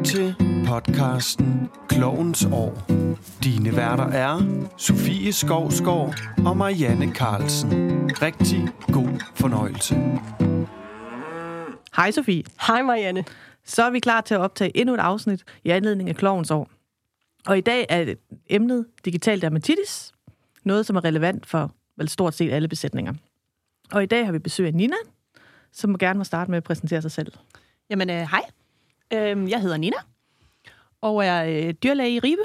[0.00, 0.34] lytter til
[0.66, 2.86] podcasten Klovens År.
[3.44, 6.14] Dine værter er Sofie Skovsgaard
[6.46, 7.70] og Marianne Carlsen.
[8.22, 9.94] Rigtig god fornøjelse.
[11.96, 12.44] Hej Sofie.
[12.66, 13.24] Hej Marianne.
[13.64, 16.70] Så er vi klar til at optage endnu et afsnit i anledning af Klovens År.
[17.46, 18.14] Og i dag er
[18.46, 20.12] emnet digital dermatitis.
[20.64, 23.14] Noget, som er relevant for vel stort set alle besætninger.
[23.92, 24.96] Og i dag har vi besøg af Nina,
[25.72, 27.32] som gerne må starte med at præsentere sig selv.
[27.90, 28.42] Jamen, øh, hej.
[29.12, 29.96] Øh, jeg hedder Nina,
[31.00, 32.42] og er øh, dyrlæge i Ribe.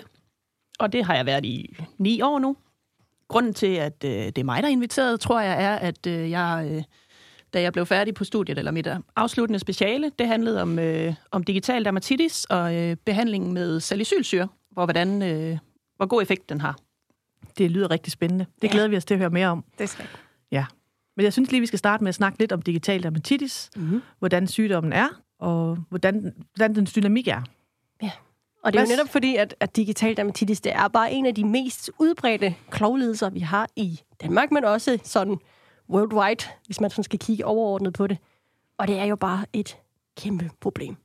[0.79, 2.57] Og det har jeg været i ni år nu.
[3.27, 6.29] Grunden til, at øh, det er mig, der er inviteret, tror jeg, er, at øh,
[6.31, 6.85] jeg,
[7.53, 10.79] da jeg blev færdig på studiet, eller mit afsluttende speciale, det handlede om,
[11.31, 15.19] om digital dermatitis og behandlingen med salicylsyre, hvor, hvordan,
[15.97, 16.77] hvor god effekt den har.
[17.57, 18.45] Det lyder rigtig spændende.
[18.61, 19.63] Det glæder vi os til at høre mere om.
[19.77, 20.07] Det skal
[20.51, 20.65] Ja.
[21.17, 24.01] Men jeg synes lige, vi skal starte med at snakke lidt om digital dermatitis, mm-hmm.
[24.19, 25.07] hvordan sygdommen er,
[25.39, 27.41] og hvordan, hvordan den dynamik er.
[28.65, 31.35] Og det er jo netop fordi, at, at digital dermatitis, det er bare en af
[31.35, 35.37] de mest udbredte klovlidelser, vi har i Danmark, men også sådan
[35.89, 38.17] worldwide, hvis man sådan skal kigge overordnet på det.
[38.77, 39.77] Og det er jo bare et
[40.17, 40.95] kæmpe problem.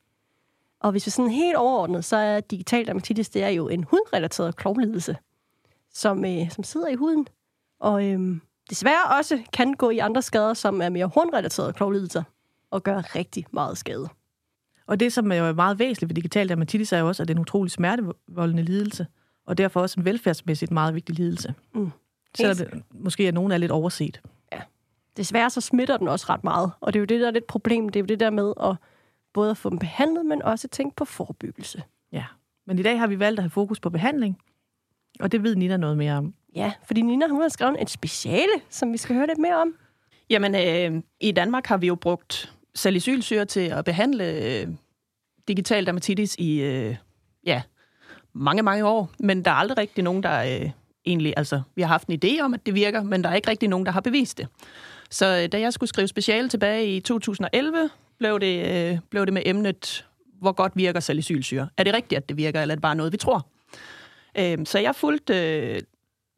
[0.81, 4.57] Og hvis vi sådan helt overordnet, så er digital dermatitis, det er jo en hudrelateret
[4.57, 5.17] klovlidelse,
[5.95, 7.27] som, øh, som sidder i huden.
[7.81, 8.41] Og øhm,
[8.71, 12.23] desværre også kan gå i andre skader, som er mere hornrelaterede klovlidelser,
[12.71, 14.09] og gøre rigtig meget skade.
[14.91, 17.35] Og det, som er jo meget væsentligt ved digital dermatitis, er jo også, at det
[17.35, 19.07] er en utrolig smertevoldende lidelse,
[19.47, 21.55] og derfor også en velfærdsmæssigt meget vigtig lidelse.
[21.75, 21.91] Mm.
[22.35, 24.21] Selvom det måske er nogen er lidt overset.
[25.17, 26.71] desværre så smitter den også ret meget.
[26.81, 27.89] Og det er jo det, der er lidt problem.
[27.89, 28.77] Det er jo det der med at
[29.35, 31.83] både at få dem behandlet, men også tænke på forebyggelse.
[32.13, 32.25] Ja.
[32.67, 34.39] Men i dag har vi valgt at have fokus på behandling,
[35.21, 36.35] og det ved Nina noget mere om.
[36.55, 39.75] Ja, fordi Nina hun har skrevet et speciale, som vi skal høre lidt mere om.
[40.31, 44.69] Jamen, øh, i Danmark har vi jo brugt salicylsyre til at behandle øh,
[45.49, 46.97] digital dermatitis i øh,
[47.47, 47.63] ja,
[48.33, 49.11] mange, mange år.
[49.19, 50.71] Men der er aldrig rigtig nogen, der øh,
[51.07, 51.35] egentlig...
[51.37, 53.69] Altså, vi har haft en idé om, at det virker, men der er ikke rigtig
[53.69, 54.49] nogen, der har bevist det.
[55.11, 59.35] Så øh, da jeg skulle skrive speciale tilbage i 2011, blev det, øh, blev det
[59.35, 60.07] med emnet,
[60.41, 61.69] hvor godt virker salicylsyre?
[61.77, 63.47] Er det rigtigt, at det virker, eller er det bare noget, vi tror?
[64.39, 65.81] Øh, så jeg fulgte øh,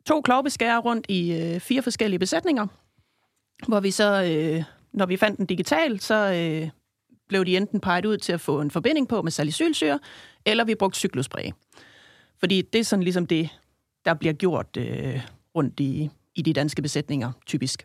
[0.07, 2.67] to klovbeskærer rundt i øh, fire forskellige besætninger,
[3.69, 6.71] hvor vi så, øh, når vi fandt den digital, så øh,
[7.29, 9.99] blev de enten peget ud til at få en forbinding på med salicylsyre,
[10.47, 11.51] eller vi brugte cyklospray.
[12.39, 13.49] Fordi det er sådan ligesom det,
[14.05, 15.21] der bliver gjort øh,
[15.55, 17.85] rundt i, i de danske besætninger, typisk.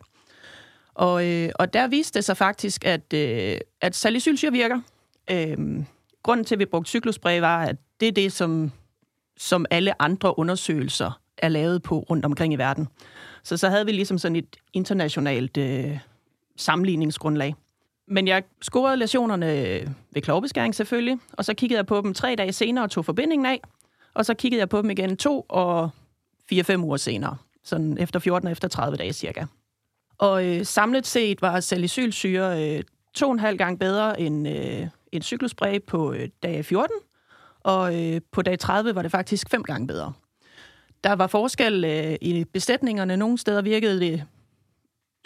[0.94, 4.80] Og, øh, og der viste det sig faktisk, at, øh, at salicylsyre virker.
[5.30, 5.84] Øh,
[6.22, 8.72] grunden til, at vi brugte cyklospray, var, at det er det, som,
[9.36, 12.88] som alle andre undersøgelser er lavet på rundt omkring i verden.
[13.42, 15.98] Så så havde vi ligesom sådan et internationalt øh,
[16.58, 17.54] sammenligningsgrundlag.
[18.08, 19.46] Men jeg scorede lesionerne
[20.10, 23.46] ved klovbeskæring selvfølgelig, og så kiggede jeg på dem tre dage senere og tog forbindingen
[23.46, 23.60] af,
[24.14, 25.90] og så kiggede jeg på dem igen to og
[26.48, 29.44] fire-fem uger senere, sådan efter 14 og efter 30 dage cirka.
[30.18, 32.82] Og øh, samlet set var salicylsyre øh,
[33.14, 36.96] to og en halv gang bedre end øh, en cyklospray på øh, dag 14,
[37.60, 40.12] og øh, på dag 30 var det faktisk fem gange bedre.
[41.04, 43.16] Der var forskel øh, i besætningerne.
[43.16, 44.24] Nogle steder virkede det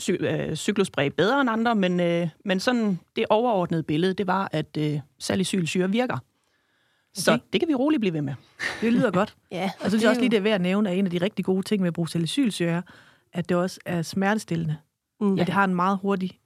[0.03, 4.49] cy- øh, cyklospray bedre end andre, men, øh, men sådan det overordnede billede, det var,
[4.53, 6.19] at øh, salicylsyre virker.
[7.15, 7.43] Så Okay.
[7.53, 8.35] det kan vi roligt blive ved med.
[8.81, 9.35] Det lyder godt.
[9.51, 11.11] Ja, Og så synes jeg også lige, det er værd at nævne, at en af
[11.11, 12.83] de rigtig gode ting med at bruge salicylsyre
[13.35, 14.77] at det også er smertestillende.
[15.21, 15.41] Mm, Ja.
[15.41, 16.41] At det har en meget hurtig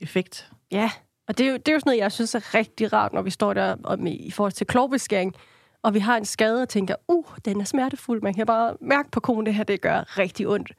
[0.00, 0.50] effekt.
[0.72, 0.90] Ja,
[1.28, 3.22] og det er, jo, det er jo sådan noget, jeg synes er rigtig rart, når
[3.22, 5.34] vi står der om, i forhold til klovbeskæring,
[5.82, 8.22] og vi har en skade og tænker, uh, den er smertefuld.
[8.22, 10.72] Man kan bare mærke på konen, det her, det gør rigtig ondt.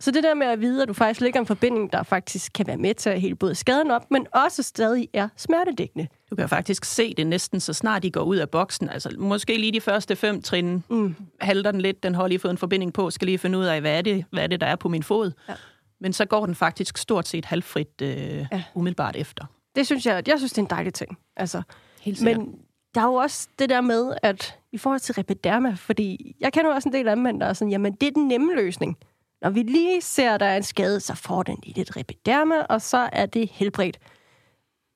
[0.00, 2.66] Så det der med at vide, at du faktisk lægger en forbinding, der faktisk kan
[2.66, 6.08] være med til at hele både skaden op, men også stadig er smertedækkende.
[6.30, 8.88] Du kan faktisk se det næsten, så snart de går ud af boksen.
[8.88, 11.14] Altså, måske lige de første fem trin Mm.
[11.40, 12.02] halter den lidt.
[12.02, 13.10] Den har lige fået en forbinding på.
[13.10, 15.02] Skal lige finde ud af, hvad er det, hvad er det der er på min
[15.02, 15.32] fod.
[15.48, 15.54] Ja.
[16.00, 18.08] Men så går den faktisk stort set halvfrit øh,
[18.52, 18.62] Ja.
[18.74, 19.44] umiddelbart efter.
[19.76, 21.18] Det synes jeg, jeg synes, det er en dejlig ting.
[21.36, 21.62] Altså,
[22.00, 22.54] Helt Men
[22.94, 26.70] der er jo også det der med, at i forhold til repiderma, fordi jeg kender
[26.70, 28.96] jo også en del anvendere, der er sådan, jamen det er den nemme løsning.
[29.42, 32.60] Når vi lige ser, at der er en skade, så får den lige lidt repiderma,
[32.60, 33.98] og så er det helbredt.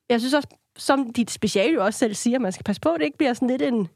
[0.09, 3.01] Jeg synes også, som dit speciale jo også selv siger, man skal passe på, at
[3.01, 3.89] det ikke bliver sådan lidt en,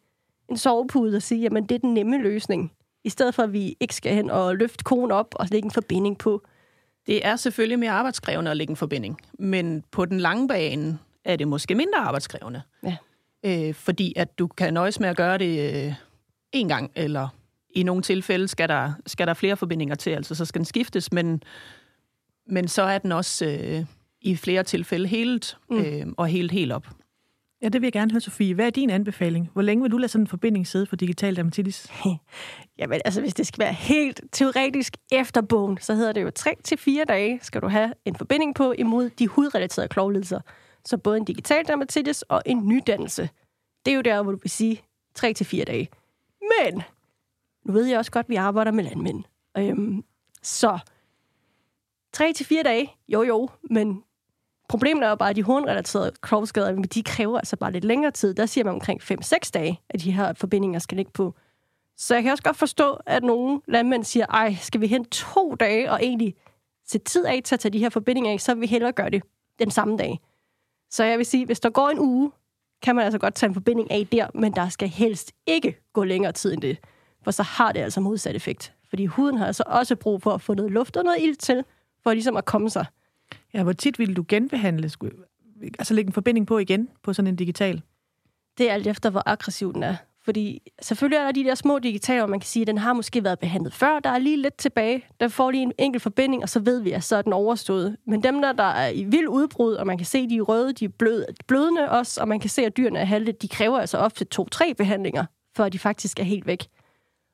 [0.50, 2.72] en sovepude og sige, jamen det er den nemme løsning.
[3.04, 5.70] I stedet for, at vi ikke skal hen og løfte konen op og lægge en
[5.70, 6.42] forbinding på.
[7.06, 11.36] Det er selvfølgelig mere arbejdskrævende at lægge en forbinding, men på den lange bane er
[11.36, 12.62] det måske mindre arbejdskrævende.
[12.82, 12.96] Ja.
[13.44, 15.94] Øh, fordi at du kan nøjes med at gøre det øh,
[16.52, 17.28] en gang, eller
[17.78, 21.12] i nogle tilfælde skal der, skal der flere forbindinger til, altså så skal den skiftes,
[21.12, 21.42] men,
[22.46, 23.84] men så er den også øh,
[24.20, 25.78] i flere tilfælde helt, Mm.
[25.78, 26.88] øh, og helt helt op.
[27.62, 28.54] Ja, det vil jeg gerne høre, Sofie.
[28.54, 29.50] Hvad er din anbefaling?
[29.52, 31.92] Hvor længe vil du lade sådan en forbinding sidde for digital dermatitis?
[32.78, 37.04] Jamen, altså, hvis det skal være helt teoretisk efter bogen, så hedder det jo 3-4
[37.04, 40.40] dage, skal du have en forbinding på imod de hudrelaterede klovlidelser.
[40.84, 43.28] Så både en digital dermatitis og en nydannelse.
[43.84, 44.82] Det er jo der, hvor du vil sige
[45.18, 45.88] 3-4 dage.
[46.40, 46.82] Men,
[47.68, 49.24] nu ved jeg også godt, at vi arbejder med landmænd.
[49.58, 50.04] Øhm,
[50.42, 50.78] så
[52.16, 54.04] 3-4 dage, jo jo, men
[54.68, 58.34] problemet er jo bare, at de hornrelaterede kropsskader, de kræver altså bare lidt længere tid.
[58.34, 61.34] Der siger man omkring 5-6 dage, at de her forbindinger skal ligge på.
[61.96, 65.54] Så jeg kan også godt forstå, at nogle landmænd siger, ej, skal vi hen to
[65.54, 66.34] dage og egentlig
[66.86, 69.10] sætte tid af til at tage de her forbindinger af, så vil vi hellere gøre
[69.10, 69.22] det
[69.58, 70.20] den samme dag.
[70.90, 72.32] Så jeg vil sige, hvis der går en uge,
[72.82, 76.04] kan man altså godt tage en forbinding af der, men der skal helst ikke gå
[76.04, 76.78] længere tid end det,
[77.22, 78.72] for så har det altså modsat effekt.
[78.88, 81.64] Fordi huden har altså også brug for at få noget luft og noget ild til,
[82.02, 82.86] for ligesom at komme sig.
[83.54, 84.90] Ja, hvor tit vil du genbehandle?
[85.78, 87.82] Altså lægge en forbinding på igen på sådan en digital?
[88.58, 89.96] Det er alt efter, hvor aggressiv den er.
[90.24, 93.24] Fordi selvfølgelig er der de der små digitaler, man kan sige, at den har måske
[93.24, 93.98] været behandlet før.
[93.98, 95.04] Der er lige lidt tilbage.
[95.20, 97.96] Der får lige en enkelt forbinding, og så ved vi, at så er den overstået.
[98.06, 100.42] Men dem, der, der er i vild udbrud, og man kan se, at de er
[100.42, 103.48] røde, de er blød, blødende også, og man kan se, at dyrene er halte, de
[103.48, 105.24] kræver altså op til to-tre behandlinger,
[105.56, 106.66] før de faktisk er helt væk.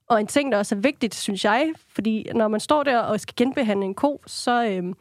[0.08, 3.20] Og en ting, der også er vigtigt, synes jeg, fordi når man står der og
[3.20, 4.94] skal genbehandle en ko, så øhm,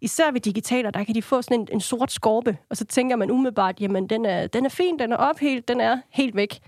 [0.00, 3.16] især ved digitaler, der kan de få sådan en, en sort skorpe, og så tænker
[3.16, 6.58] man umiddelbart, jamen den er, den er fin, den er ophelt, den er helt væk.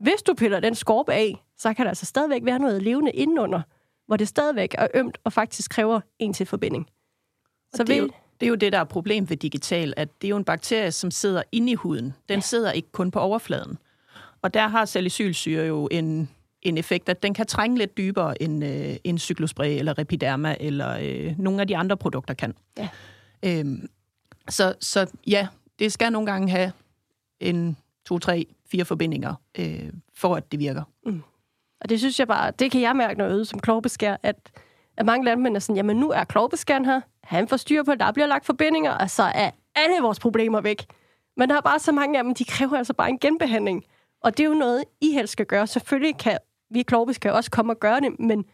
[0.00, 3.62] Hvis du piller den skorpe af, så kan der altså stadigvæk være noget levende indenunder,
[4.06, 6.86] hvor det stadigvæk er ømt og faktisk kræver en til forbinding.
[7.74, 8.10] Så det, er jo,
[8.40, 10.92] det er jo det, der er problem ved digital, at det er jo en bakterie,
[10.92, 12.14] som sidder inde i huden.
[12.28, 12.40] Den ja.
[12.40, 13.78] sidder ikke kun på overfladen.
[14.42, 16.30] Og der har salicylsyre jo en,
[16.64, 20.98] en effekt, at den kan trænge lidt dybere end øh, en cyklospray eller Repiderma eller
[21.02, 22.54] øh, nogle af de andre produkter kan.
[22.78, 22.88] Ja.
[23.44, 23.88] Øhm,
[24.48, 26.72] så, så ja, det skal nogle gange have
[27.40, 27.76] en
[28.06, 30.82] to, tre, fire forbindinger, øh, for at det virker.
[31.06, 31.22] Mm.
[31.80, 34.36] Og det synes jeg bare, det kan jeg mærke noget som klovbeskær, at,
[34.96, 38.00] at mange landmænd er sådan, jamen nu er klovbeskæren her, han får styr på, at
[38.00, 40.84] der bliver lagt forbindinger, og så er alle vores problemer væk.
[41.36, 43.84] Men der er bare så mange af dem, de kræver altså bare en genbehandling.
[44.22, 45.66] Og det er jo noget, I helst skal gøre.
[45.66, 46.38] Selvfølgelig kan
[46.70, 48.44] vi klovbeskær også komme og gøre det, men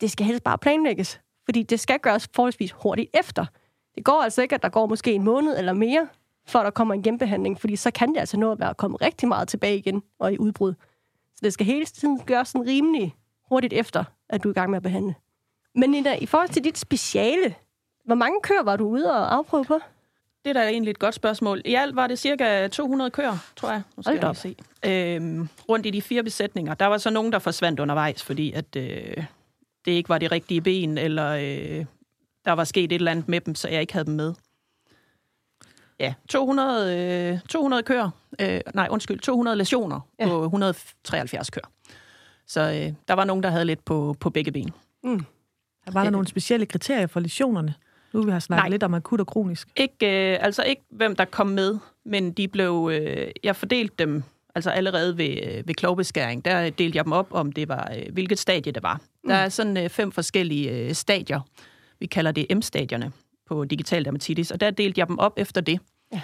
[0.00, 1.20] det skal helst bare planlægges.
[1.44, 3.46] Fordi det skal gøres forholdsvis hurtigt efter.
[3.94, 6.08] Det går altså ikke, at der går måske en måned eller mere,
[6.46, 9.28] for der kommer en genbehandling, fordi så kan det altså nå at være kommet rigtig
[9.28, 10.74] meget tilbage igen og i udbrud.
[11.34, 13.14] Så det skal hele tiden gøres sådan rimelig
[13.48, 15.14] hurtigt efter, at du er i gang med at behandle.
[15.74, 17.54] Men Nina, i forhold til dit speciale,
[18.04, 19.78] hvor mange køer var du ude og afprøve på?
[20.44, 21.62] Det er da egentlig et godt spørgsmål.
[21.64, 23.82] I alt var det cirka 200 køer, tror jeg.
[23.96, 24.56] Nu skal jeg se.
[24.86, 26.74] Øhm, rundt i de fire besætninger.
[26.74, 29.24] Der var så nogen, der forsvandt undervejs, fordi at, øh,
[29.84, 31.84] det ikke var de rigtige ben, eller øh,
[32.44, 34.34] der var sket et eller andet med dem, så jeg ikke havde dem med.
[36.00, 38.10] Ja, 200, øh, 200 køer.
[38.40, 40.26] Øh, nej, undskyld, 200 lesioner ja.
[40.26, 41.70] på 173 køer.
[42.46, 44.70] Så øh, der var nogen, der havde lidt på, på begge ben.
[45.04, 45.24] Mm.
[45.86, 47.74] Var der øh, nogle specielle kriterier for lesionerne?
[48.14, 48.70] Nu vi har snakket nej.
[48.70, 49.68] lidt om akut og kronisk.
[49.76, 54.22] Ikke, øh, altså ikke, hvem der kom med, men de blev, øh, jeg fordelte dem
[54.54, 56.44] altså allerede ved, øh, ved klovbeskæring.
[56.44, 58.94] Der delte jeg dem op, om det var, øh, hvilket stadie det var.
[58.94, 59.28] Mm.
[59.28, 61.40] Der er sådan øh, fem forskellige stadier.
[62.00, 63.12] Vi kalder det M-stadierne
[63.48, 65.80] på digital dermatitis, og der delte jeg dem op efter det.
[66.12, 66.20] Ja.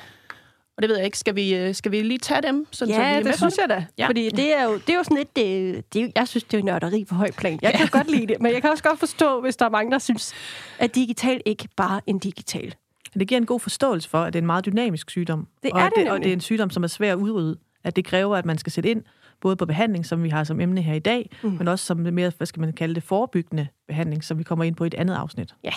[0.81, 2.67] Og det ved jeg ikke, skal vi, øh, skal vi lige tage dem?
[2.71, 3.87] Sådan, ja, så vi det synes jeg da.
[3.99, 4.07] Ja.
[4.07, 6.61] Fordi det er, jo, det er jo sådan lidt, det, det er, jeg synes, det
[6.61, 7.59] er nørderi på høj plan.
[7.63, 7.79] Jeg ja.
[7.79, 9.99] kan godt lide det, men jeg kan også godt forstå, hvis der er mange, der
[9.99, 10.35] synes,
[10.79, 12.75] at digital ikke bare en digital.
[13.15, 15.47] Det giver en god forståelse for, at det er en meget dynamisk sygdom.
[15.63, 17.59] Det er og det, det, og det er en sygdom, som er svær at udrydde.
[17.85, 19.03] At det kræver, at man skal sætte ind,
[19.41, 21.51] både på behandling, som vi har som emne her i dag, mm.
[21.51, 24.77] men også som mere, hvad skal man kalde det, forebyggende behandling, som vi kommer ind
[24.77, 25.55] på i et andet afsnit.
[25.65, 25.73] Ja,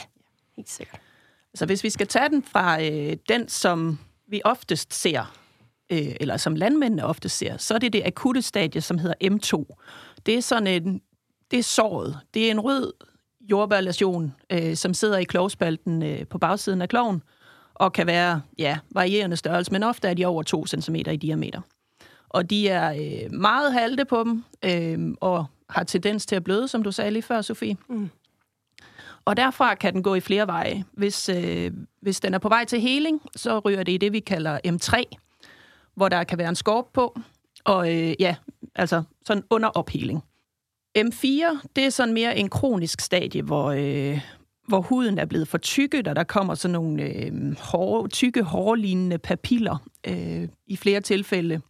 [0.56, 1.00] helt sikkert.
[1.56, 4.00] Så hvis vi skal tage den fra øh, den, som
[4.34, 5.34] vi oftest ser,
[5.92, 9.76] øh, eller som landmændene ofte ser, så er det det akutte stadie, som hedder M2.
[10.26, 11.02] Det er sådan en,
[11.52, 12.20] det er såret.
[12.34, 12.94] Det er en rød
[13.42, 17.24] jordbærlation, øh, som sidder i klovspalten øh, på bagsiden af kloven,
[17.74, 21.62] og kan være ja, varierende størrelse, men ofte er de over 2 cm i diameter.
[22.30, 26.68] Og de er øh, meget halte på dem, øh, og har tendens til at bløde,
[26.68, 27.78] som du sagde lige før, Sofie.
[27.90, 28.10] Mm.
[29.26, 30.84] Og derfra kan den gå i flere veje.
[30.94, 34.20] Hvis, øh, hvis den er på vej til heling, så ryger det i det, vi
[34.20, 35.04] kalder M3,
[35.96, 37.20] hvor der kan være en skorp på,
[37.66, 38.36] og øh, ja,
[38.76, 40.24] altså sådan under opheling.
[40.98, 44.22] M4, det er sådan mere en kronisk stadie, hvor, øh,
[44.68, 49.18] hvor huden er blevet for tykket, og der kommer sådan nogle øh, hårde, tykke, hårlignende
[49.18, 49.78] papiller
[50.08, 51.62] øh, i flere tilfælde.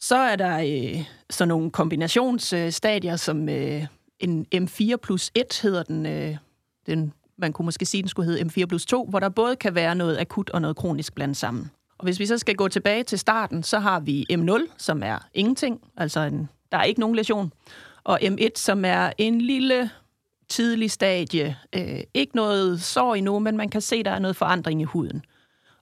[0.00, 3.86] Så er der øh, sådan nogle kombinationsstadier, som øh,
[4.20, 6.36] en M4 plus 1 hedder den, øh,
[6.86, 9.74] den, man kunne måske sige, den skulle hedde M4 plus 2, hvor der både kan
[9.74, 11.70] være noget akut og noget kronisk blandt sammen.
[11.98, 15.18] Og hvis vi så skal gå tilbage til starten, så har vi M0, som er
[15.34, 17.52] ingenting, altså en, der er ikke nogen lesion,
[18.04, 19.90] og M1, som er en lille
[20.48, 21.56] tidlig stadie.
[21.72, 25.24] Øh, ikke noget sår endnu, men man kan se, der er noget forandring i huden.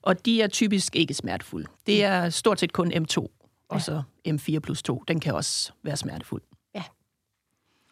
[0.03, 1.67] Og de er typisk ikke smertefulde.
[1.87, 3.27] Det er stort set kun M2,
[3.69, 5.05] og så M4 plus 2.
[5.09, 6.43] Den kan også være smertefuld.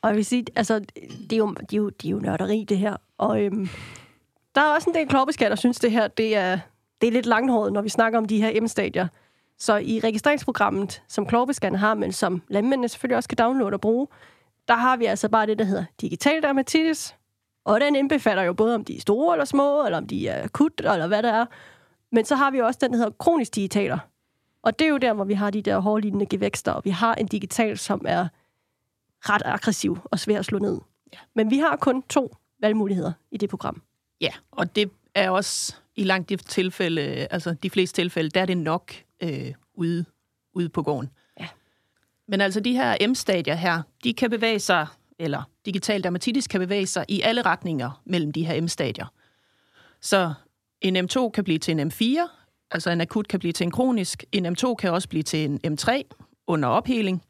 [0.03, 0.79] Og jeg vil sige, altså,
[1.31, 2.97] det er jo, det er jo, det er jo nørderi, det her.
[3.19, 3.69] Og øhm,
[4.55, 6.59] der er også en del kloppeskat, der synes, det her det er,
[7.01, 9.09] det er lidt langhåret, når vi snakker om de her M-stadier.
[9.59, 14.07] Så i registreringsprogrammet, som kloppeskærne har, men som landmændene selvfølgelig også kan downloade og bruge,
[14.69, 17.15] der har vi altså bare det, der hedder digital dermatitis.
[17.65, 20.45] Og den indbefatter jo både, om de er store eller små, eller om de er
[20.45, 21.47] akut, eller hvad det er.
[22.13, 23.99] Men så har vi også den, der hedder kronisk digitaler.
[24.63, 27.15] Og det er jo der, hvor vi har de der hårlignende gevækster, og vi har
[27.15, 28.29] en digital, som er
[29.21, 30.79] ret aggressiv og svær at slå ned.
[31.13, 31.19] Ja.
[31.35, 33.83] Men vi har kun to valgmuligheder i det program.
[34.21, 38.47] Ja, og det er også i langt de tilfælde, altså de fleste tilfælde, der er
[38.47, 40.05] det nok øh, ude,
[40.55, 41.11] ude på gården.
[41.41, 41.49] Ja.
[42.29, 44.87] Men altså de her M-stadier her, de kan bevæge sig,
[45.19, 49.07] eller digital dermatitis kan bevæge sig i alle retninger mellem de her M-stadier.
[50.01, 50.33] Så
[50.81, 52.29] en M2 kan blive til en M4,
[52.71, 54.25] altså en akut kan blive til en kronisk.
[54.33, 56.03] En M2 kan også blive til en M3
[56.47, 57.23] under opheling.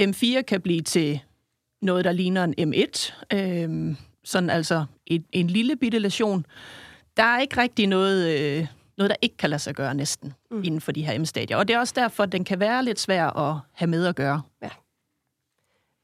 [0.00, 1.20] M4 kan blive til
[1.82, 6.46] noget, der ligner en M1, øh, sådan altså et, en lille bitte lesion.
[7.16, 10.62] Der er ikke rigtig noget, øh, noget, der ikke kan lade sig gøre næsten mm.
[10.64, 11.56] inden for de her M-stadier.
[11.56, 14.16] Og det er også derfor, at den kan være lidt svær at have med at
[14.16, 14.42] gøre.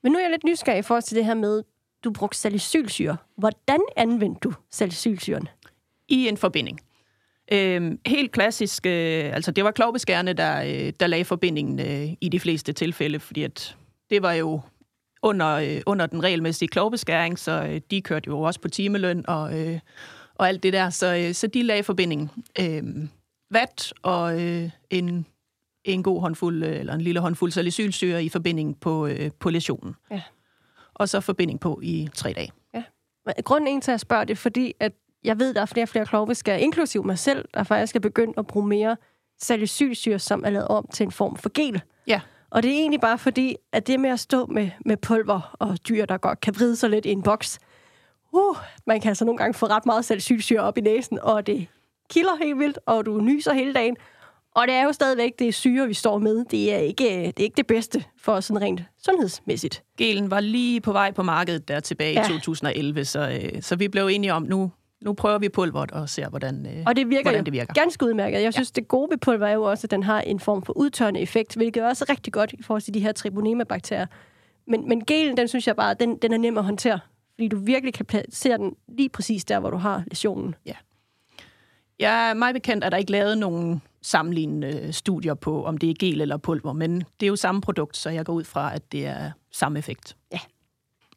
[0.02, 1.62] Men nu er jeg lidt nysgerrig i forhold til det her med,
[2.04, 3.16] du brugte salicylsyre.
[3.37, 5.49] Hvordan anvendte du salicylsyren?
[6.11, 6.80] i en forbinding.
[7.52, 12.28] Øh, helt klassisk, øh, altså det var klovbeskærende, der, øh, der lagde forbindingen øh, i
[12.28, 13.76] de fleste tilfælde, fordi at
[14.11, 14.61] det var jo
[15.23, 19.61] under, øh, under den regelmæssige klovbeskæring, så øh, de kørte jo også på timeløn og,
[19.61, 19.79] øh,
[20.35, 22.31] og alt det der, så, øh, så de lagde forbindingen.
[22.61, 22.83] Øh,
[23.50, 25.26] vat og øh, en,
[25.85, 29.95] en god håndfuld, øh, eller en lille håndfuld salicylsyre i forbinding på, øh, på lesionen.
[30.11, 30.23] Ja.
[30.95, 32.52] Og så forbinding på i tre dage.
[33.26, 34.93] Men Grunden en til at spørge det, er fordi at
[35.25, 38.38] jeg ved, der er flere og flere klovbeskærer, inklusiv mig selv, der faktisk er begyndt
[38.38, 38.97] at bruge mere
[39.38, 41.83] salicylsyre, som er lavet om til en form for gel.
[42.07, 42.21] Ja.
[42.50, 45.78] Og det er egentlig bare fordi, at det med at stå med, med pulver og
[45.88, 47.59] dyr, der godt kan vride sig lidt i en boks,
[48.33, 51.66] uh, man kan altså nogle gange få ret meget salicylsyre op i næsen, og det
[52.11, 53.97] kilder helt vildt, og du nyser hele dagen.
[54.54, 56.45] Og det er jo stadigvæk det syre, vi står med.
[56.45, 59.83] Det er ikke det, er ikke det bedste for sådan rent sundhedsmæssigt.
[59.99, 62.25] Gelen var lige på vej på markedet der tilbage Ja.
[62.25, 66.09] i 2011, så, øh, så vi blev enige om, nu, nu prøver vi pulveret og
[66.09, 67.73] ser, hvordan, øh, Og det virker hvordan det virker.
[67.75, 68.42] ganske udmærket.
[68.42, 68.80] Jeg synes, ja.
[68.80, 71.54] det gode ved pulver er jo også, at den har en form for udtørrende effekt,
[71.57, 74.07] hvilket også er rigtig godt i forhold til de her tribonema-bakterier.
[74.66, 77.00] Men, men gelen, den synes jeg bare, den, den er nem at håndtere,
[77.35, 80.54] fordi du virkelig kan placere den lige præcis der, hvor du har lesionen.
[82.00, 85.95] Ja, mig bekendt er der ikke lavet nogen sammenlignende øh, studier på, om det er
[85.99, 88.92] gel eller pulver, men det er jo samme produkt, så jeg går ud fra, at
[88.92, 90.16] det er samme effekt.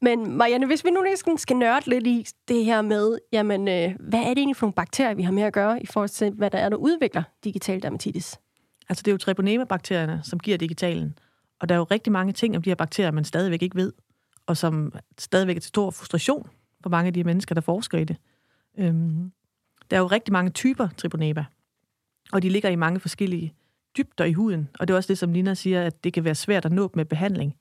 [0.04, 3.96] Men Marianne, hvis vi nu lige skal- nørde lidt i det her med, jamen, øh,
[4.00, 6.32] hvad er det egentlig for nogle bakterier, vi har med at gøre, i forhold til,
[6.32, 8.40] hvad der er, der udvikler digital dermatitis?
[8.90, 11.18] Altså, det er jo Treponema-bakterierne, som giver digitalen.
[11.62, 13.94] Og der er jo rigtig mange ting om de her bakterier, man stadigvæk ikke ved,
[14.46, 16.50] og som stadigvæk er til stor frustration
[16.84, 18.18] for mange af de mennesker, der forsker i det.
[18.78, 19.32] Øhm,
[19.92, 21.46] der er jo rigtig mange typer Treponema,
[22.32, 23.54] og de ligger i mange forskellige
[23.98, 24.70] dybder i huden.
[24.80, 26.90] Og det er også det, som Nina siger, at det kan være svært at nå
[26.94, 27.56] med behandling.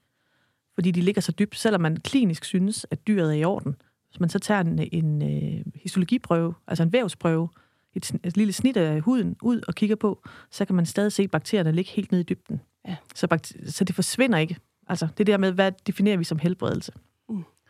[0.74, 3.76] Fordi de ligger så dybt, selvom man klinisk synes, at dyret er i orden.
[4.10, 7.48] Hvis man så tager en, en øh, histologiprøve, altså en vævsprøve,
[7.94, 11.28] et, et lille snit af huden ud og kigger på, så kan man stadig se
[11.28, 12.60] bakterierne ligge helt nede i dybden.
[12.88, 12.96] Ja.
[13.14, 14.56] Så, bakter- så det forsvinder ikke.
[14.88, 16.92] Altså det der med, hvad definerer vi som helbredelse?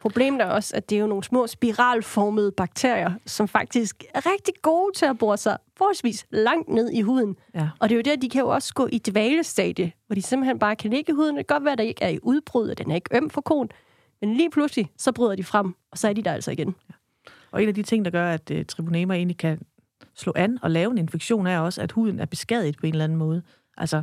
[0.02, 4.54] Problemet er også, at det er jo nogle små spiralformede bakterier, som faktisk er rigtig
[4.62, 7.36] gode til at bore sig forholdsvis langt ned i huden.
[7.54, 7.68] Ja.
[7.80, 10.58] Og det er jo der, de kan jo også gå i dvalestadie, hvor de simpelthen
[10.58, 11.36] bare kan ligge i huden.
[11.36, 13.30] Det kan godt være, at der ikke er i udbrud, og den er ikke øm
[13.30, 13.70] for konen.
[14.20, 16.74] Men lige pludselig, så bryder de frem, og så er de der altså igen.
[17.50, 19.60] Og en af de ting, der gør, at uh, tribunema egentlig kan
[20.14, 23.04] slå an og lave en infektion, er også, at huden er beskadiget på en eller
[23.04, 23.42] anden måde.
[23.76, 24.02] Altså,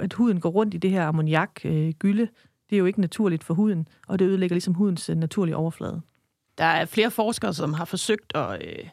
[0.00, 2.28] at huden går rundt i det her ammoniak, øh, gylde,
[2.70, 6.00] det er jo ikke naturligt for huden, og det ødelægger ligesom hudens øh, naturlige overflade.
[6.58, 8.88] Der er flere forskere, som har forsøgt at, øh,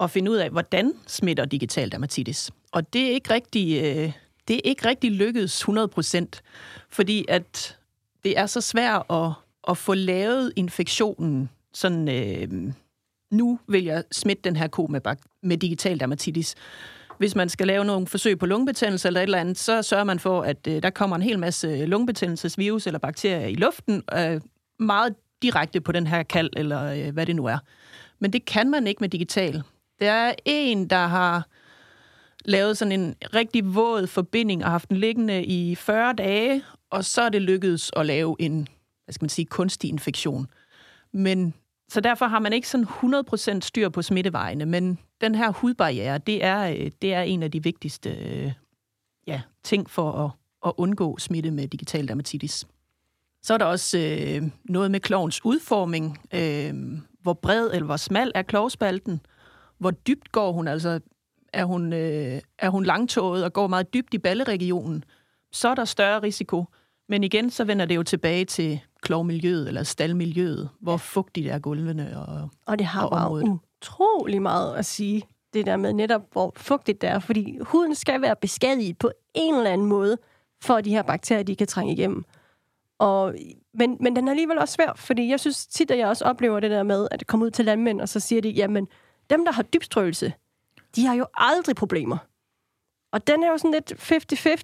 [0.00, 2.50] at finde ud af, hvordan smitter digital dermatitis.
[2.72, 4.12] Og det er ikke rigtig, øh,
[4.48, 6.40] det er ikke rigtig lykkedes 100%,
[6.88, 7.78] fordi at
[8.24, 9.30] det er så svært at,
[9.68, 12.72] at få lavet infektionen sådan, øh,
[13.30, 15.00] nu vil jeg smitte den her ko med,
[15.42, 16.54] med digital dermatitis.
[17.18, 20.18] Hvis man skal lave nogle forsøg på lungebetændelse eller et eller andet, så sørger man
[20.18, 24.40] for, at øh, der kommer en hel masse øh, lungebetændelsesvirus eller bakterier i luften, øh,
[24.78, 27.58] meget direkte på den her kald, eller øh, hvad det nu er.
[28.18, 29.62] Men det kan man ikke med digital.
[30.00, 31.48] Der er en, der har
[32.44, 37.22] lavet sådan en rigtig våd forbinding og haft den liggende i 40 dage, og så
[37.22, 38.68] er det lykkedes at lave en,
[39.04, 40.46] hvad skal man sige, kunstig infektion.
[41.12, 41.54] Men
[41.88, 42.86] så derfor har man ikke sådan
[43.56, 47.50] 100% styr på smittevejene, men den her hudbarriere, det er, øh, det er en af
[47.50, 48.52] de vigtigste øh,
[49.26, 50.30] ja, ting for at,
[50.66, 52.66] at undgå smitte med digital dermatitis.
[53.42, 56.18] Så er der også øh, noget med klovens udforming.
[56.34, 56.74] Øh,
[57.22, 59.20] hvor bred eller hvor smal er klovspalten?
[59.78, 60.68] Hvor dybt går hun?
[60.68, 61.00] Altså,
[61.52, 65.04] er hun, øh, er hun langtået og går meget dybt i balleregionen?
[65.52, 66.64] Så er der større risiko.
[67.08, 72.18] Men igen, så vender det jo tilbage til klovmiljøet eller staldmiljøet, hvor fugtigt er gulvene
[72.18, 73.60] og Og det har og bare området.
[73.82, 75.22] utrolig meget at sige,
[75.54, 77.18] det der med netop, hvor fugtigt det er.
[77.18, 80.18] Fordi huden skal være beskadiget på en eller anden måde,
[80.62, 82.24] for at de her bakterier, de kan trænge igennem.
[82.98, 83.34] Og,
[83.74, 86.60] men, men den er alligevel også svær, fordi jeg synes tit, at jeg også oplever
[86.60, 88.88] det der med, at komme ud til landmænd, og så siger de, jamen,
[89.30, 90.32] dem, der har dybstrøgelse,
[90.96, 92.16] de har jo aldrig problemer.
[93.12, 93.92] Og den er jo sådan lidt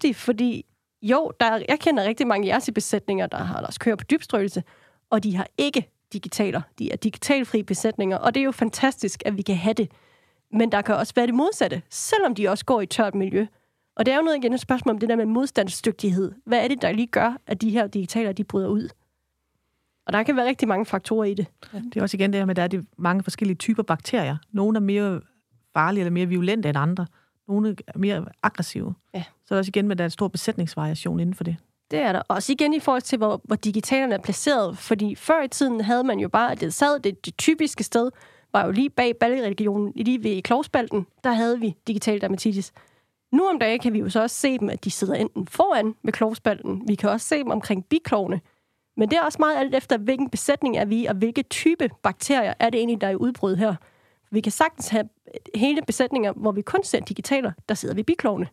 [0.09, 0.67] 50-50, fordi
[1.11, 4.63] jo, der er, jeg kender rigtig mange jersey-besætninger, der har deres kører på dybstrøgelse,
[5.11, 6.63] og de har ikke digitaler.
[6.79, 9.91] De er digitalfri besætninger, og det er jo fantastisk, at vi kan have det.
[10.53, 13.47] Men der kan også være det modsatte, selvom de også går i tørt miljø.
[13.97, 16.33] Og det er jo noget igen et spørgsmål om det der med modstandsdygtighed.
[16.47, 18.89] Hvad er det, der lige gør, at de her digitaler, de bryder ud?
[20.07, 21.47] Og der kan være rigtig mange faktorer i det.
[21.73, 24.37] Det er også igen det her med, at der er de mange forskellige typer bakterier.
[24.53, 25.21] Nogle er mere
[25.73, 27.07] farlige eller mere violente end andre.
[27.49, 28.95] Nogle er mere aggressive.
[29.15, 29.25] Ja.
[29.47, 31.57] Så er der også igen med, at der er en stor besætningsvariation inden for det.
[31.91, 32.23] Det er der.
[32.29, 34.79] Også igen i forhold til, hvor, hvor digitalerne er placeret.
[34.79, 38.11] Fordi før i tiden havde man jo bare, at det sad det, det typiske sted,
[38.53, 42.73] var jo lige bag balleregionen, lige ved klovspalten, der havde vi digital dermatitis.
[43.33, 45.95] Nu om dagen kan vi jo så også se dem, at de sidder enten foran
[46.03, 46.83] ved klovspalten.
[46.89, 48.41] Vi kan også se dem omkring biklovene.
[48.97, 52.55] Men det er også meget alt efter, hvilken besætning er vi, og hvilke type bakterier
[52.61, 53.75] er det egentlig, der er i udbrud her.
[54.31, 55.09] Vi kan sagtens have
[55.55, 58.49] hele besætninger, hvor vi kun ser digitaler, der sidder ved biklovene.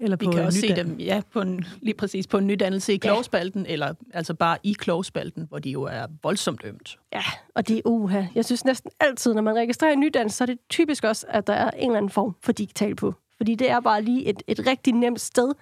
[0.00, 2.92] Eller Vi på kan også se dem ja, på en, lige præcis på en nydannelse
[2.92, 3.72] i klovspalten, ja.
[3.72, 6.98] eller altså bare i klovspalten, hvor de jo er voldsomt ømt.
[7.12, 7.22] Ja,
[7.54, 8.22] og det er uha.
[8.34, 11.46] Jeg synes næsten altid, når man registrerer en nydannelse, så er det typisk også, at
[11.46, 13.14] der er en eller anden form for digital på.
[13.36, 15.54] Fordi det er bare lige et, et rigtig nemt sted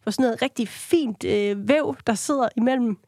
[0.00, 2.98] for sådan noget rigtig fint øh, væv, der sidder imellem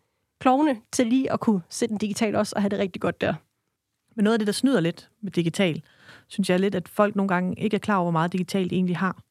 [0.41, 3.35] klovene til lige at kunne sætte en digital også og have det rigtig godt der.
[4.17, 5.83] Men noget af det, der snyder lidt med digital,
[6.29, 8.73] synes jeg er lidt, at folk nogle gange ikke er klar over, hvor meget digitalt
[8.73, 9.23] egentlig har.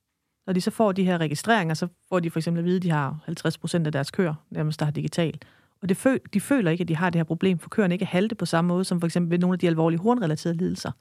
[0.47, 2.83] Når de så får de her registreringer, så får de for eksempel at vide, at
[2.83, 5.39] de har 50 procent af deres køer, nærmest der har digital.
[5.81, 8.03] Og det føl- de føler ikke, at de har det her problem, for køerne ikke
[8.03, 10.91] er halte på samme måde, som for eksempel ved nogle af de alvorlige hornrelaterede lidelser.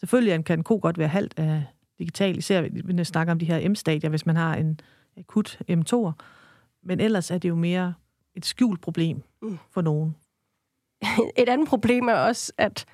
[0.00, 1.64] Selvfølgelig kan en ko godt være halvt af
[1.98, 4.80] digital, især når vi snakker om de her M-stadier, hvis man har en
[5.16, 6.12] akut M2'er.
[6.82, 7.94] Men ellers er det jo mere
[8.34, 9.22] et skjult problem
[9.70, 10.16] for nogen.
[11.36, 12.84] Et andet problem er også, at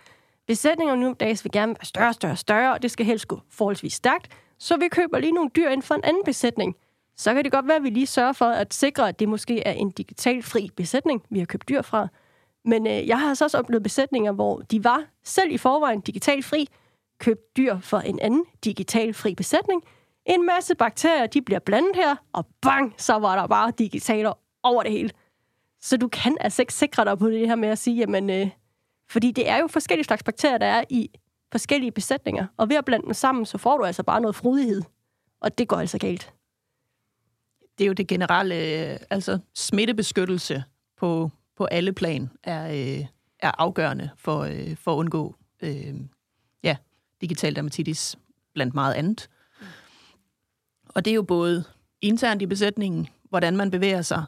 [0.47, 3.41] besætninger nu om dagen vil gerne være større, større, større, og det skal helst gå
[3.51, 4.29] forholdsvis stærkt.
[4.59, 6.77] Så vi køber lige nogle dyr ind for en anden besætning.
[7.17, 9.67] Så kan det godt være, at vi lige sørger for at sikre, at det måske
[9.67, 12.09] er en digitalfri besætning, vi har købt dyr fra.
[12.65, 16.69] Men øh, jeg har altså også oplevet besætninger, hvor de var selv i forvejen digitalfri,
[17.19, 19.83] købt dyr for en anden digitalfri besætning.
[20.27, 24.83] En masse bakterier, de bliver blandet her, og bang, så var der bare digitaler over
[24.83, 25.11] det hele.
[25.81, 28.49] Så du kan altså ikke sikre dig på det her med at sige, jamen, øh,
[29.11, 31.11] fordi det er jo forskellige slags bakterier, der er i
[31.57, 32.47] forskellige besætninger.
[32.57, 34.83] Og ved at blande dem sammen, så får du altså bare noget frodighed.
[35.41, 36.33] Og det går altså galt.
[37.79, 40.65] Det er jo det generelle, øh, altså smittebeskyttelse
[40.97, 43.07] på, på alle plan er, øh,
[43.39, 45.95] er afgørende for, øh, for at undgå øh,
[46.63, 46.77] ja,
[47.21, 48.17] digital dermatitis
[48.55, 49.29] blandt meget andet.
[50.89, 51.65] Og det er jo både
[52.01, 54.25] internt i besætningen, hvordan man bevæger sig.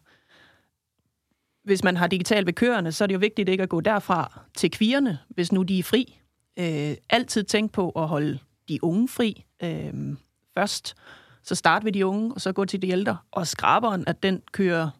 [1.64, 4.40] Hvis man har digital ved køerne, så er det jo vigtigt ikke at gå derfra
[4.54, 6.18] til kvierne, hvis nu de er fri.
[6.60, 10.16] Øh, altid tænk på at holde de unge fri øh,
[10.54, 10.94] først.
[11.42, 13.16] Så start ved de unge, og så gå til de ældre.
[13.30, 14.90] Og skraberen, at den kører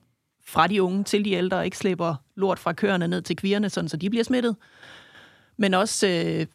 [0.46, 3.70] fra de unge til de ældre, og ikke slipper lort fra køerne ned til kvierne,
[3.70, 4.56] sådan så de bliver smittet.
[5.56, 6.46] Men også øh,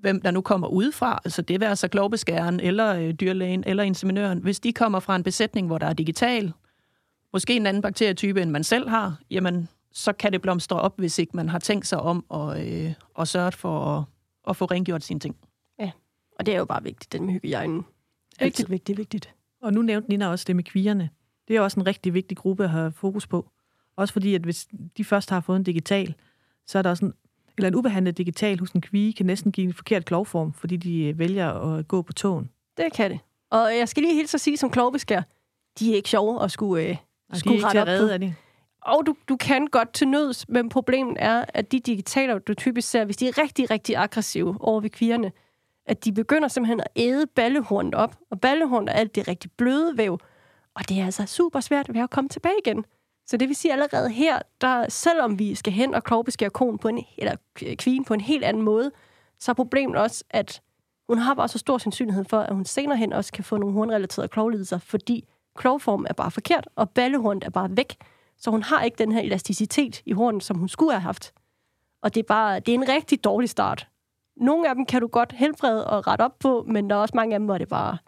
[0.00, 4.38] hvem der nu kommer udefra, altså det vil altså klovbeskæren, eller øh, dyrlægen, eller inseminøren,
[4.38, 6.52] hvis de kommer fra en besætning, hvor der er digital,
[7.32, 11.18] måske en anden bakterietype, end man selv har, jamen, så kan det blomstre op, hvis
[11.18, 14.04] ikke man har tænkt sig om og, øh, og sørget for at,
[14.48, 15.36] at få rengjort sine ting.
[16.38, 17.84] Og det er jo bare vigtigt, den med hygiejnen.
[18.38, 18.46] Altid.
[18.46, 19.34] Vigtigt, vigtigt, vigtigt.
[19.62, 21.10] Og nu nævnte Nina også det med kvierne.
[21.48, 23.50] Det er også en rigtig vigtig gruppe at have fokus på.
[23.96, 26.14] Også fordi, at hvis de først har fået en digital,
[26.66, 27.14] så er der også en,
[27.56, 31.02] eller en ubehandlet digital hos en kvige kan næsten give en forkert klovform, fordi de
[31.04, 32.50] øh, vælger at gå på tåen.
[32.76, 33.18] Det kan det.
[33.50, 35.22] Og jeg skal lige helt så sige som klovbeskær,
[35.78, 36.96] de er ikke sjove at skulle, øh, Og
[37.30, 38.12] de er skulle rette at op på.
[38.12, 38.34] af det.
[38.88, 42.90] Og du, du kan godt til nøds, men problemet er, at de digitaler, du typisk
[42.90, 45.32] ser, hvis de er rigtig, rigtig aggressive over ved kvierne,
[45.86, 48.16] at de begynder simpelthen at æde ballehornet op.
[48.30, 50.18] Og ballehornet er alt det rigtig bløde væv.
[50.74, 52.84] Og det er altså super svært ved at komme tilbage igen.
[53.26, 56.88] Så det vil sige allerede her, der, selvom vi skal hen og klovbeskære konen på
[56.88, 57.34] en, eller
[57.78, 58.90] kvien på en helt anden måde,
[59.38, 60.62] så er problemet også, at
[61.08, 63.74] hun har bare så stor sandsynlighed for, at hun senere hen også kan få nogle
[63.74, 67.96] hornrelaterede klovlidelser, fordi klovformen er bare forkert, og ballehornet er bare væk.
[68.38, 71.32] Så hun har ikke den her elasticitet i hornet, som hun skulle have haft.
[72.02, 73.88] Og det er bare det er en rigtig dårlig start.
[74.36, 77.16] Nogle af dem kan du godt helbrede og rette op på, men der er også
[77.16, 77.98] mange af dem, hvor det bare,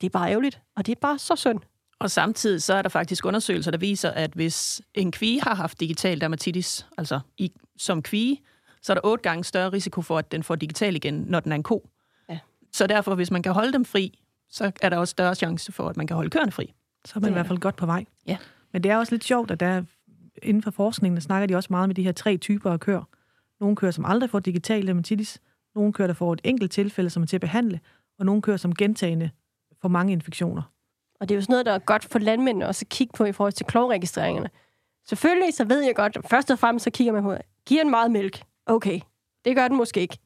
[0.00, 1.60] det er bare ærgerligt, og det er bare så synd.
[1.98, 5.80] Og samtidig så er der faktisk undersøgelser, der viser, at hvis en kvige har haft
[5.80, 8.40] digital dermatitis, altså i, som kvige,
[8.82, 11.52] så er der otte gange større risiko for, at den får digital igen, når den
[11.52, 11.88] er en ko.
[12.28, 12.38] Ja.
[12.72, 14.18] Så derfor, hvis man kan holde dem fri,
[14.50, 16.74] så er der også større chance for, at man kan holde køerne fri.
[17.04, 18.04] Så er man i hvert fald godt på vej.
[18.26, 18.36] Ja.
[18.72, 19.82] Men det er også lidt sjovt, at der
[20.42, 23.08] inden for forskningen, der snakker de også meget med de her tre typer af køer.
[23.60, 25.40] Nogle køer, som aldrig får digital dermatitis,
[25.74, 27.80] nogle køer, der får et enkelt tilfælde, som er til at behandle,
[28.18, 29.30] og nogle køer, som gentagende
[29.82, 30.62] får mange infektioner.
[31.20, 33.24] Og det er jo sådan noget, der er godt for landmændene også at kigge på
[33.24, 34.50] i forhold til klovregistreringerne.
[35.06, 37.34] Selvfølgelig så ved jeg godt, først og fremmest så kigger man på,
[37.66, 38.42] giver den meget mælk?
[38.66, 39.00] Okay,
[39.44, 40.18] det gør den måske ikke.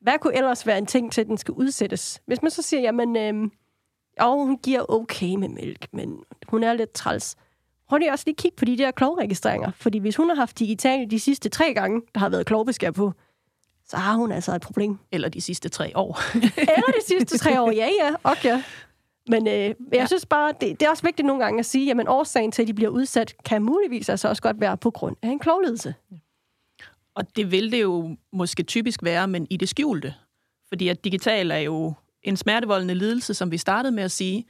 [0.00, 2.22] Hvad kunne ellers være en ting til, at den skal udsættes?
[2.26, 3.50] Hvis man så siger, jamen, øh,
[4.18, 7.36] og hun giver okay med mælk, men hun er lidt træls.
[7.88, 9.70] Prøv lige også lige kigge på de der klovregistreringer.
[9.76, 13.12] Fordi hvis hun har haft digital de sidste tre gange, der har været klovbeskær på,
[13.88, 14.98] så har hun altså et problem.
[15.12, 16.20] Eller de sidste tre år.
[16.76, 18.62] Eller de sidste tre år, ja, ja, okay.
[19.28, 20.06] Men øh, jeg ja.
[20.06, 22.68] synes bare, det, det er også vigtigt nogle gange at sige, at årsagen til, at
[22.68, 25.94] de bliver udsat, kan muligvis altså også godt være på grund af en klovledelse.
[27.14, 30.14] Og det vil det jo måske typisk være, men i det skjulte.
[30.68, 34.46] Fordi at digital er jo en smertevoldende lidelse, som vi startede med at sige.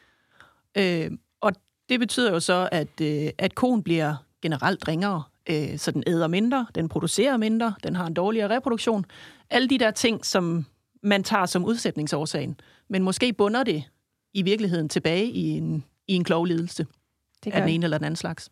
[0.79, 1.11] Øh,
[1.89, 6.27] det betyder jo så, at, øh, at konen bliver generelt ringere, øh, så den æder
[6.27, 9.05] mindre, den producerer mindre, den har en dårligere reproduktion.
[9.51, 10.67] Alle de der ting, som
[11.03, 12.61] man tager som udsætningsårsagen.
[12.89, 13.85] Men måske bunder det
[14.35, 16.87] i virkeligheden tilbage i en, i en klovlidelse
[17.45, 17.75] Det af den det.
[17.75, 18.51] ene eller den anden slags.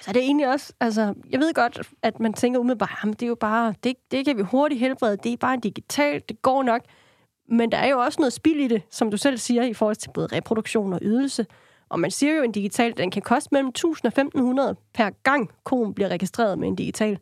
[0.00, 3.22] Så det er egentlig også, altså, jeg ved godt, at man tænker umiddelbart, jamen, det
[3.22, 6.62] er jo bare, det, det kan vi hurtigt helbrede, det er bare digitalt, det går
[6.62, 6.82] nok.
[7.48, 9.96] Men der er jo også noget spild i det, som du selv siger, i forhold
[9.96, 11.46] til både reproduktion og ydelse.
[11.90, 15.10] Og man siger jo, at en digital, den kan koste mellem 1000 og 1500 per
[15.22, 17.18] gang, konen bliver registreret med en digital.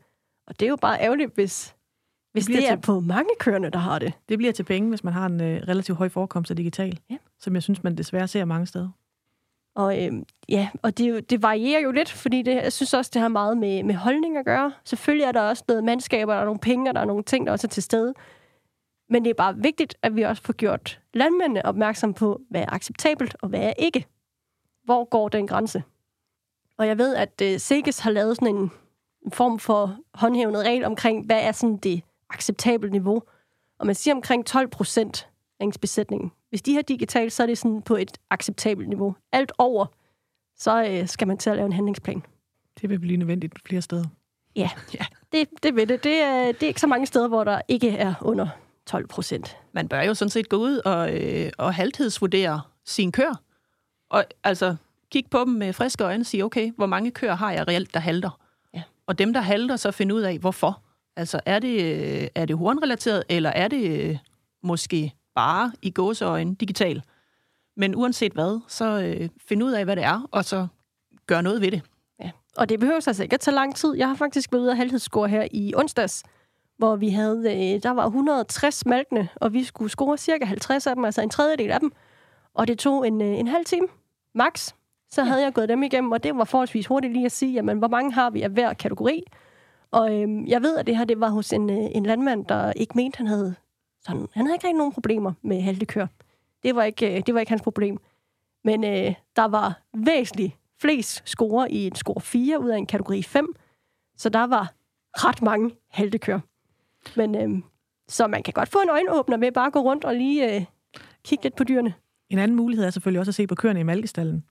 [0.47, 1.75] Og det er jo bare ærgerligt, hvis,
[2.33, 4.13] hvis bliver det er til- på mange kørende, der har det.
[4.29, 7.17] Det bliver til penge, hvis man har en øh, relativt høj forekomst af digital, Ja.
[7.41, 8.89] som jeg synes, man desværre ser mange steder.
[9.77, 13.23] Og øhm, ja, og det, det varierer jo lidt, fordi det, jeg synes også, det
[13.23, 14.73] har meget med, med holdning at gøre.
[14.85, 17.47] Selvfølgelig er der også noget mandskaber, der er nogle penge, og der er nogle ting,
[17.47, 18.15] der også er til stede.
[19.09, 22.73] Men det er bare vigtigt, at vi også får gjort landmændene opmærksom på, hvad er
[22.73, 24.07] acceptabelt, og hvad er ikke.
[24.85, 25.83] Hvor går den grænse?
[26.79, 28.71] Og jeg ved, at øh, Seges har lavet sådan en,
[29.25, 33.23] en form for håndhævende regel omkring, hvad er sådan det acceptable niveau.
[33.79, 35.29] Og man siger omkring 12 procent
[35.61, 36.33] af ens besætning.
[36.49, 39.15] Hvis de har digitalt, så er det sådan på et acceptabelt niveau.
[39.33, 39.87] Alt over,
[40.57, 42.23] så øh, skal man til at lave en handlingsplan.
[42.81, 44.05] Det vil blive nødvendigt flere steder.
[44.57, 45.05] Ja, ja.
[45.33, 46.05] Det, det ved det.
[46.05, 48.49] Det er, det er ikke så mange steder, hvor der ikke er under
[48.87, 49.57] 12 procent.
[49.73, 53.41] Man bør jo sådan set gå ud og, øh, og halvtidsvurdere sin kør.
[54.15, 54.77] Og altså
[55.11, 57.95] kigge på dem med friske øjne og sige, okay, hvor mange køer har jeg reelt,
[57.95, 58.41] der halter?
[58.75, 58.83] Ja.
[59.07, 60.83] Og dem, der halter, så finde ud af, hvorfor.
[61.17, 64.19] Altså, er det, øh, er det hornrelateret, eller er det øh,
[64.63, 67.03] måske bare i gåseøjne digital?
[67.77, 70.67] Men uanset hvad, så øh, find ud af, hvad det er, og så
[71.27, 71.83] gør noget ved det.
[72.21, 72.31] Ja.
[72.57, 73.95] Og det behøver altså ikke at tage lang tid.
[73.95, 76.25] Jeg har faktisk været ude af halvhedsscore her i onsdags,
[76.79, 80.95] hvor vi havde, øh, der var 160 malkende, og vi skulle score cirka 50 af
[80.95, 81.93] dem, altså en tredjedel af dem.
[82.55, 83.87] Og det tog en, øh, en halv time,
[84.35, 84.73] max.
[85.11, 87.79] Så havde jeg gået dem igennem, og det var forholdsvis hurtigt lige at sige, jamen,
[87.79, 89.23] hvor mange har vi af hver kategori.
[89.91, 92.73] Og øhm, jeg ved, at det her det var hos en, øh, en landmand, der
[92.73, 93.55] ikke mente, han havde,
[94.01, 96.07] sådan, han havde ikke rigtig nogen problemer med haltekør.
[96.63, 97.99] Det var ikke, øh, det var ikke hans problem.
[98.65, 103.23] Men øh, der var væsentligt flest score i en score 4 ud af en kategori
[103.23, 103.55] 5.
[104.17, 104.73] Så der var
[105.13, 106.41] ret mange haltekør.
[107.17, 107.63] Men øh,
[108.09, 110.65] så man kan godt få en øjenåbner ved bare at gå rundt og lige øh,
[111.25, 111.95] kigge lidt på dyrene.
[112.31, 114.45] En anden mulighed er selvfølgelig også at se på køerne i malkestallen.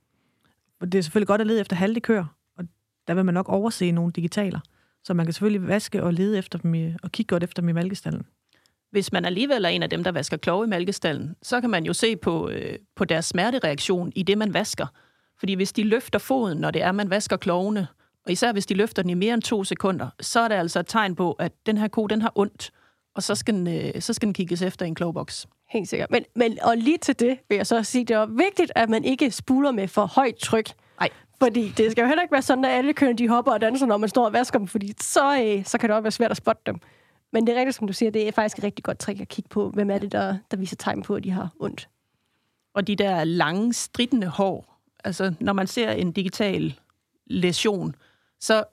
[0.81, 2.25] Det er selvfølgelig godt at lede efter halte køer,
[2.57, 2.65] og
[3.07, 4.59] der vil man nok overse nogle digitaler.
[5.03, 7.69] Så man kan selvfølgelig vaske og lede efter dem i, og kigge godt efter dem
[7.69, 8.25] i malkestallen.
[8.91, 11.85] Hvis man alligevel er en af dem, der vasker klove i malkestallen, så kan man
[11.85, 14.87] jo se på, øh, på deres smertereaktion i det, man vasker.
[15.39, 17.87] Fordi hvis de løfter foden, når det er, man vasker klovene,
[18.25, 20.79] og især hvis de løfter den i mere end to sekunder, så er det altså
[20.79, 22.71] et tegn på, at den her ko, den har ondt,
[23.15, 25.47] og så skal den, øh, så skal den kigges efter i en klovboks.
[25.69, 26.11] Helt sikkert.
[26.11, 29.03] Men, men og lige til det vil jeg så sige, det er vigtigt, at man
[29.03, 30.69] ikke spuler med for højt tryk.
[30.99, 31.09] Nej.
[31.39, 33.85] Fordi det skal jo heller ikke være sådan, at alle køerne de hopper og danser,
[33.85, 36.31] når man står og vasker dem, fordi så, øh, så kan det også være svært
[36.31, 36.79] at spotte dem.
[37.33, 39.27] Men det er rigtigt, som du siger, det er faktisk et rigtig godt trick at
[39.27, 41.89] kigge på, hvem er det, der, der viser tegn på, at de har ondt.
[42.73, 46.79] Og de der lange, stridende hår, altså når man ser en digital
[47.25, 47.95] læsion,
[48.39, 48.63] så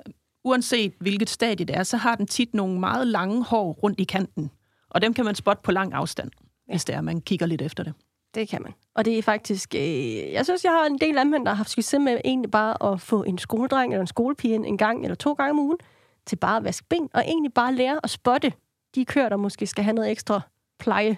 [0.44, 4.04] uanset hvilket stadie det er, så har den tit nogle meget lange hår rundt i
[4.04, 4.50] kanten.
[4.90, 6.72] Og dem kan man spotte på lang afstand, ja.
[6.72, 7.94] hvis det er, man kigger lidt efter det.
[8.34, 8.72] Det kan man.
[8.94, 9.74] Og det er faktisk...
[9.74, 12.92] Øh, jeg synes, jeg har en del landmænd, der har haft succes med egentlig bare
[12.92, 15.78] at få en skoledreng eller en skolepige en gang eller to gange om ugen
[16.26, 18.52] til bare at vaske ben, og egentlig bare lære at spotte
[18.94, 20.40] de køer, der måske skal have noget ekstra
[20.78, 21.16] pleje.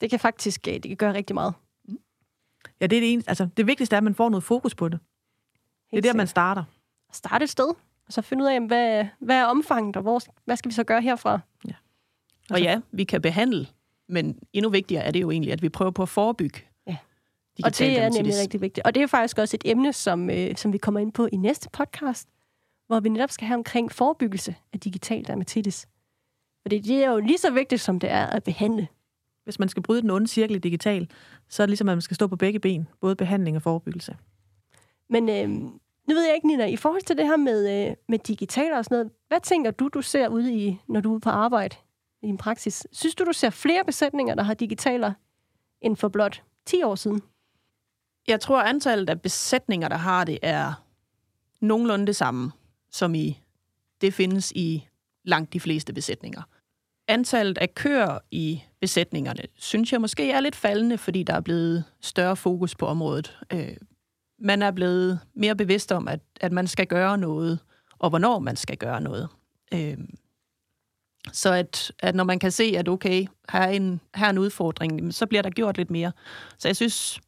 [0.00, 1.54] Det kan faktisk øh, det kan gøre rigtig meget.
[2.80, 3.28] Ja, det er det eneste.
[3.28, 5.00] Altså, det vigtigste er, at man får noget fokus på det.
[5.90, 6.64] Det er der, man starter.
[7.12, 7.74] Starte et sted,
[8.06, 10.84] og så finde ud af, hvad, hvad er omfanget, og hvor, hvad skal vi så
[10.84, 11.40] gøre herfra?
[11.68, 11.74] Ja.
[12.50, 13.66] Og ja, vi kan behandle,
[14.08, 16.60] men endnu vigtigere er det jo egentlig, at vi prøver på at forebygge.
[16.86, 16.96] Ja.
[17.64, 18.86] Og det er nemlig rigtig vigtigt.
[18.86, 21.36] Og det er faktisk også et emne, som, øh, som vi kommer ind på i
[21.36, 22.28] næste podcast,
[22.86, 25.86] hvor vi netop skal have omkring forebyggelse af digital dermatitis.
[26.62, 28.88] For det er jo lige så vigtigt, som det er at behandle.
[29.44, 31.10] Hvis man skal bryde den onde cirkel i digital,
[31.48, 32.88] så er det ligesom, at man skal stå på begge ben.
[33.00, 34.16] Både behandling og forebyggelse.
[35.10, 35.70] Men øh,
[36.08, 38.84] nu ved jeg ikke, Nina, i forhold til det her med, øh, med digitaler og
[38.84, 41.76] sådan noget, hvad tænker du, du ser ude i, når du er på arbejde
[42.22, 42.86] i din praksis?
[42.92, 45.12] Synes du, du ser flere besætninger, der har digitaler,
[45.80, 47.22] end for blot 10 år siden?
[48.28, 50.84] Jeg tror, antallet af besætninger, der har det, er
[51.60, 52.52] nogenlunde det samme,
[52.90, 53.40] som i
[54.00, 54.88] det findes i
[55.24, 56.42] langt de fleste besætninger.
[57.08, 61.84] Antallet af køer i besætningerne, synes jeg måske er lidt faldende, fordi der er blevet
[62.00, 63.38] større fokus på området.
[63.52, 63.76] Øh,
[64.44, 67.58] man er blevet mere bevidst om, at, at man skal gøre noget,
[67.98, 69.28] og hvornår man skal gøre noget.
[69.74, 69.98] Øh,
[71.32, 74.38] så at, at når man kan se, at okay, her er en, her er en
[74.38, 76.12] udfordring, så bliver der gjort lidt mere.
[76.58, 77.20] Så jeg synes,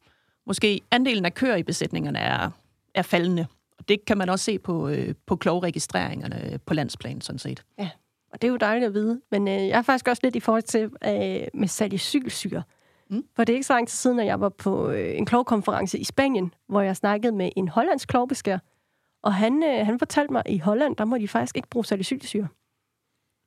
[0.45, 2.49] måske andelen af køer i besætningerne er,
[2.93, 3.45] er faldende.
[3.79, 7.63] Og det kan man også se på, øh, på klovregistreringerne på landsplan, sådan set.
[7.79, 7.89] Ja,
[8.33, 9.21] Og det er jo dejligt at vide.
[9.31, 12.63] Men øh, jeg er faktisk også lidt i forhold til øh, med salicylsyre.
[13.09, 13.23] Mm.
[13.35, 15.99] For det er ikke så lang tid siden, at jeg var på øh, en klovkonference
[15.99, 18.57] i Spanien, hvor jeg snakkede med en hollandsk klovbeskær.
[19.23, 21.85] Og han, øh, han fortalte mig, at i Holland, der må de faktisk ikke bruge
[21.85, 22.47] salicylsyre.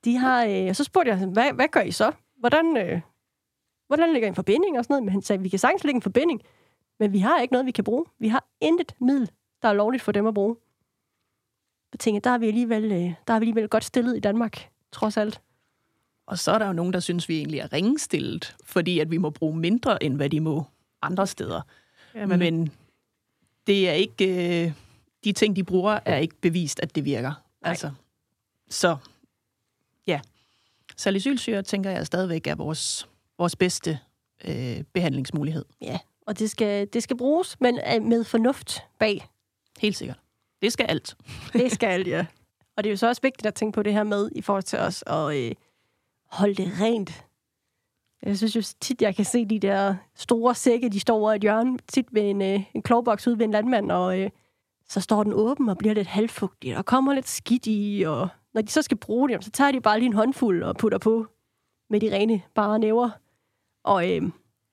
[0.05, 2.13] De har, øh, og så spurgte jeg, hvad, hvad gør I så?
[2.39, 3.01] Hvordan, øh,
[3.87, 5.05] hvordan ligger en forbinding og sådan noget?
[5.05, 6.43] Men han sagde, vi kan sagtens lægge en forbinding,
[6.99, 8.05] men vi har ikke noget, vi kan bruge.
[8.19, 9.31] Vi har intet middel,
[9.63, 10.57] der er lovligt for dem at bruge.
[11.93, 14.71] Jeg tænkte, der er vi alligevel, øh, der er vi alligevel godt stillet i Danmark,
[14.93, 15.41] trods alt.
[16.31, 19.17] Og så er der jo nogen, der synes, vi egentlig er ringstillet, fordi at vi
[19.17, 20.65] må bruge mindre, end hvad de må
[21.03, 21.61] andre steder.
[22.15, 22.73] Jamen, Men,
[23.67, 24.65] det er ikke...
[24.67, 24.73] Øh,
[25.25, 27.33] de ting, de bruger, er ikke bevist, at det virker.
[27.63, 27.91] Altså,
[28.69, 28.97] så
[30.07, 30.21] ja.
[30.97, 33.99] Salicylsyre, tænker jeg stadigvæk er vores, vores bedste
[34.45, 35.65] øh, behandlingsmulighed.
[35.81, 39.29] Ja, og det skal, det skal bruges, men øh, med fornuft bag.
[39.79, 40.19] Helt sikkert.
[40.63, 41.17] Det skal alt.
[41.53, 42.27] Det skal ja.
[42.77, 44.63] Og det er jo så også vigtigt at tænke på det her med, i forhold
[44.63, 45.55] til os at øh,
[46.31, 47.27] holde det rent.
[48.23, 51.41] Jeg synes jo tit, jeg kan se de der store sække, de står over et
[51.41, 54.31] hjørne, tit ved en, øh, en klovboks ude ved en landmand, og øh,
[54.89, 58.63] så står den åben og bliver lidt halvfugtig, og kommer lidt skidt i, og når
[58.63, 61.27] de så skal bruge det, så tager de bare lige en håndfuld og putter på
[61.91, 63.11] med de rene bare næver.
[63.85, 64.23] Og øh,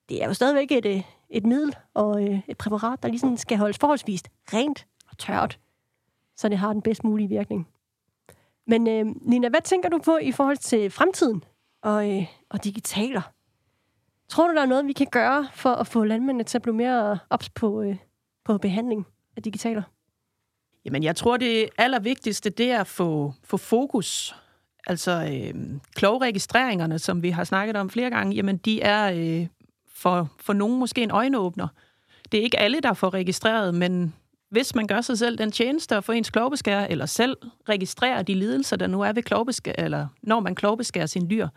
[0.10, 3.58] det er jo stadigvæk et, øh, et middel og øh, et præparat, der ligesom skal
[3.58, 5.60] holdes forholdsvis rent og tørt,
[6.36, 7.68] så det har den bedst mulige virkning.
[8.68, 11.44] Men øh, Nina, hvad tænker du på i forhold til fremtiden
[11.82, 13.22] og, øh, og digitaler?
[14.30, 16.76] Tror du, der er noget, vi kan gøre for at få landmændene til at blive
[16.76, 17.96] mere ops på, øh,
[18.46, 19.06] på behandling
[19.38, 19.82] af digitaler?
[20.86, 24.36] Jamen, jeg tror, det allervigtigste, det er at få, få fokus.
[24.88, 29.48] Altså, øh, klogregistreringerne, som vi har snakket om flere gange, jamen, de er øh,
[29.94, 31.68] for, for nogen måske en øjenåbner.
[32.32, 34.14] Det er ikke alle, der får registreret, men
[34.50, 37.38] hvis man gør sig selv den tjeneste at få ens klovbeskær, eller selv
[37.70, 41.48] registrere de lidelser, der nu er ved klovbeskær, eller når man klovbeskærer sin dyr,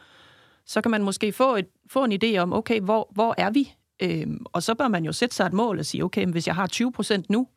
[0.67, 3.75] så kan man måske få, et, få en idé om, okay, hvor, hvor er vi?
[4.03, 6.47] Øhm, og så bør man jo sætte sig et mål og sige, okay, men hvis
[6.47, 7.49] jeg har 20 procent nu,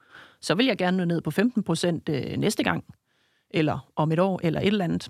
[0.41, 2.83] så vil jeg gerne nå ned på 15 procent øh, næste gang,
[3.49, 5.09] eller om et år, eller et eller andet.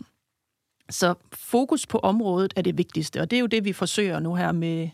[0.90, 4.36] Så fokus på området er det vigtigste, og det er jo det, vi forsøger nu
[4.36, 4.90] her med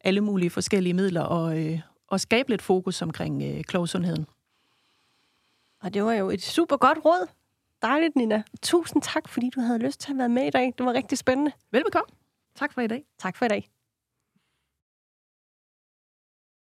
[0.00, 4.26] alle mulige forskellige midler, og, øh, og skabe lidt fokus omkring øh, klovsundheden.
[5.82, 7.28] Og det var jo et super godt råd.
[7.82, 8.42] Dejligt, Nina.
[8.62, 10.74] Tusind tak, fordi du havde lyst til at være med i dag.
[10.78, 11.52] Det var rigtig spændende.
[11.70, 12.14] Velbekomme.
[12.54, 13.04] tak for i dag.
[13.18, 13.68] Tak for i dag.